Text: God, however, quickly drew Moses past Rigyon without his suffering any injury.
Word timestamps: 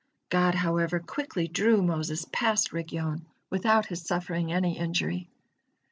God, 0.29 0.55
however, 0.55 0.99
quickly 0.99 1.47
drew 1.47 1.83
Moses 1.83 2.25
past 2.33 2.73
Rigyon 2.73 3.23
without 3.51 3.85
his 3.85 4.01
suffering 4.01 4.51
any 4.51 4.75
injury. 4.75 5.29